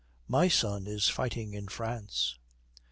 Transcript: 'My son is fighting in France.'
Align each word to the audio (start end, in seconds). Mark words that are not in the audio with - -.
'My 0.27 0.47
son 0.47 0.87
is 0.87 1.09
fighting 1.09 1.53
in 1.53 1.67
France.' 1.67 2.33